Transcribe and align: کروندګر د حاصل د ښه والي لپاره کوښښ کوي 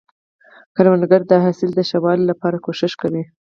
کروندګر 0.75 1.21
د 1.27 1.31
حاصل 1.43 1.69
د 1.75 1.79
ښه 1.89 1.97
والي 2.03 2.23
لپاره 2.31 2.61
کوښښ 2.65 2.93
کوي 3.01 3.23